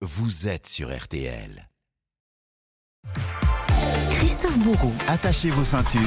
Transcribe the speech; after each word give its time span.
vous 0.00 0.46
êtes 0.46 0.68
sur 0.68 0.96
RTL. 0.96 1.68
Christophe 4.12 4.58
Bourreau, 4.60 4.92
Attachez 5.08 5.50
vos 5.50 5.64
ceintures. 5.64 6.00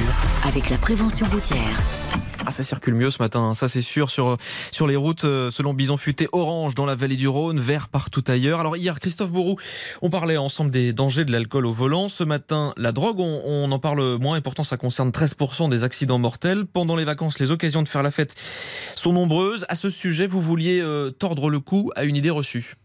avec 0.45 0.69
la 0.69 0.77
prévention 0.77 1.27
routière. 1.27 1.77
Ah, 2.45 2.51
ça 2.51 2.63
circule 2.63 2.95
mieux 2.95 3.11
ce 3.11 3.21
matin, 3.21 3.41
hein, 3.41 3.53
ça 3.53 3.67
c'est 3.67 3.81
sûr, 3.81 4.09
sur, 4.09 4.37
sur 4.71 4.87
les 4.87 4.95
routes, 4.95 5.25
euh, 5.25 5.51
selon 5.51 5.73
Bison 5.73 5.97
Futé, 5.97 6.29
orange 6.31 6.73
dans 6.73 6.85
la 6.85 6.95
vallée 6.95 7.17
du 7.17 7.27
Rhône, 7.27 7.59
vert 7.59 7.89
partout 7.89 8.23
ailleurs. 8.27 8.61
Alors 8.61 8.77
hier, 8.77 8.97
Christophe 8.99 9.31
Bourou, 9.31 9.57
on 10.01 10.09
parlait 10.09 10.37
ensemble 10.37 10.71
des 10.71 10.93
dangers 10.93 11.25
de 11.25 11.31
l'alcool 11.33 11.65
au 11.65 11.73
volant. 11.73 12.07
Ce 12.07 12.23
matin, 12.23 12.73
la 12.77 12.93
drogue, 12.93 13.19
on, 13.19 13.41
on 13.45 13.71
en 13.71 13.79
parle 13.79 14.17
moins 14.19 14.37
et 14.37 14.41
pourtant 14.41 14.63
ça 14.63 14.77
concerne 14.77 15.09
13% 15.09 15.69
des 15.69 15.83
accidents 15.83 16.17
mortels. 16.19 16.65
Pendant 16.65 16.95
les 16.95 17.05
vacances, 17.05 17.39
les 17.39 17.51
occasions 17.51 17.83
de 17.83 17.89
faire 17.89 18.03
la 18.03 18.11
fête 18.11 18.35
sont 18.95 19.11
nombreuses. 19.11 19.65
À 19.67 19.75
ce 19.75 19.89
sujet, 19.89 20.27
vous 20.27 20.41
vouliez 20.41 20.79
euh, 20.81 21.11
tordre 21.11 21.49
le 21.49 21.59
cou 21.59 21.91
à 21.97 22.05
une 22.05 22.15
idée 22.15 22.29
reçue. 22.29 22.75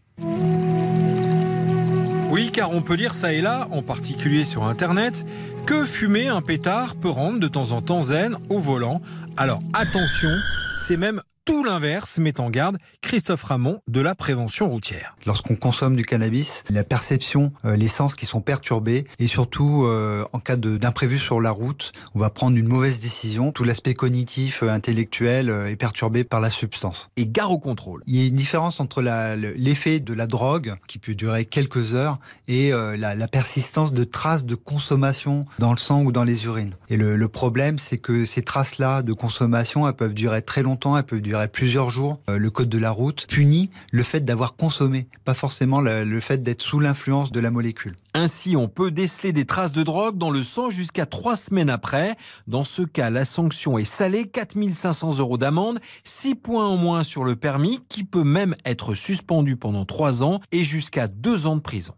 Oui, 2.37 2.51
car 2.51 2.71
on 2.71 2.83
peut 2.83 2.93
lire 2.93 3.15
ça 3.15 3.33
et 3.33 3.41
là, 3.41 3.65
en 3.71 3.81
particulier 3.81 4.45
sur 4.45 4.65
Internet, 4.65 5.25
que 5.65 5.85
fumer 5.85 6.27
un 6.27 6.43
pétard 6.43 6.95
peut 6.95 7.09
rendre 7.09 7.39
de 7.39 7.47
temps 7.47 7.71
en 7.71 7.81
temps 7.81 8.03
zen 8.03 8.37
au 8.49 8.59
volant. 8.59 9.01
Alors 9.37 9.59
attention, 9.73 10.29
c'est 10.75 10.97
même 10.97 11.23
tout 11.47 11.63
l'inverse, 11.63 12.19
met 12.19 12.41
en 12.41 12.49
garde 12.49 12.77
Christophe 13.01 13.43
Ramon 13.43 13.79
de 13.87 14.01
la 14.01 14.15
prévention 14.15 14.67
routière. 14.69 15.15
Lorsqu'on 15.25 15.55
consomme 15.55 15.95
du 15.95 16.03
cannabis, 16.03 16.65
la 16.69 16.83
perception, 16.83 17.53
euh, 17.63 17.77
les 17.77 17.87
sens 17.87 18.15
qui 18.15 18.25
sont 18.25 18.41
perturbés 18.41 19.05
et 19.17 19.27
surtout 19.27 19.85
euh, 19.85 20.25
en 20.33 20.39
cas 20.39 20.57
d'imprévu 20.57 21.17
sur 21.17 21.39
la 21.39 21.51
route, 21.51 21.93
on 22.15 22.19
va 22.19 22.29
prendre 22.29 22.57
une 22.57 22.67
mauvaise 22.67 22.99
décision. 22.99 23.53
Tout 23.53 23.63
l'aspect 23.63 23.93
cognitif, 23.93 24.61
euh, 24.61 24.69
intellectuel 24.69 25.49
euh, 25.49 25.69
est 25.69 25.77
perturbé 25.77 26.25
par 26.25 26.41
la 26.41 26.49
substance. 26.49 27.09
Et 27.15 27.25
gare 27.25 27.51
au 27.51 27.59
contrôle. 27.59 28.03
Il 28.07 28.17
y 28.17 28.25
a 28.25 28.27
une 28.27 28.35
différence 28.35 28.81
entre 28.81 29.01
l'effet 29.01 30.01
de 30.01 30.13
la 30.13 30.27
drogue, 30.27 30.75
qui 30.87 30.99
peut 30.99 31.15
durer 31.15 31.45
quelques 31.45 31.93
heures, 31.93 32.19
et 32.49 32.73
euh, 32.73 32.97
la, 32.97 33.15
la 33.15 33.27
persistance 33.29 33.93
de 33.93 34.03
traces 34.03 34.43
de 34.43 34.55
consommation 34.55 35.45
dans 35.59 35.71
le 35.71 35.77
sang 35.77 36.03
ou 36.03 36.11
dans 36.11 36.25
les 36.25 36.43
urines. 36.43 36.73
Et 36.89 36.97
le, 36.97 37.15
le 37.15 37.27
problème, 37.29 37.79
c'est 37.79 37.99
que 37.99 38.25
ces 38.25 38.41
traces-là 38.41 39.01
de 39.01 39.13
consommation, 39.13 39.87
elles 39.87 39.93
peuvent 39.93 40.13
durer 40.13 40.41
très 40.41 40.61
longtemps, 40.61 40.97
elles 40.97 41.05
peuvent 41.05 41.21
durer 41.21 41.36
plusieurs 41.45 41.91
jours. 41.91 42.19
Euh, 42.29 42.39
le 42.39 42.49
code 42.49 42.69
de 42.69 42.79
la 42.79 42.89
route 42.89 43.27
punit 43.27 43.69
le 43.91 44.01
fait 44.01 44.21
d'avoir 44.21 44.55
consommé, 44.55 45.07
pas 45.25 45.35
forcément 45.35 45.81
le, 45.81 46.19
fait 46.19 46.41
d'être 46.41 46.63
sous 46.63 46.79
l'influence 46.79 47.31
de 47.31 47.39
la 47.39 47.51
molécule. 47.51 47.93
Ainsi, 48.15 48.55
on 48.55 48.67
peut 48.67 48.89
déceler 48.89 49.33
des 49.33 49.45
traces 49.45 49.73
de 49.73 49.83
drogue 49.83 50.17
dans 50.17 50.31
le 50.31 50.41
sang 50.41 50.71
jusqu'à 50.71 51.05
trois 51.05 51.37
semaines 51.37 51.69
après. 51.69 52.15
Dans 52.47 52.63
ce 52.63 52.81
cas, 52.81 53.11
la 53.11 53.25
sanction 53.25 53.77
est 53.77 53.85
salée, 53.85 54.25
4500 54.25 55.19
euros 55.19 55.37
d'amende, 55.37 55.79
6 56.03 56.33
points 56.33 56.67
en 56.67 56.77
moins 56.77 57.03
sur 57.03 57.23
le 57.23 57.35
permis, 57.35 57.81
qui 57.89 58.03
peut 58.03 58.23
même 58.23 58.55
être 58.65 58.95
suspendu 58.95 59.57
pendant 59.57 59.85
trois 59.85 60.23
ans 60.23 60.41
et 60.51 60.63
jusqu'à 60.63 61.07
deux 61.07 61.45
ans 61.45 61.55
de 61.55 61.61
prison. 61.61 61.93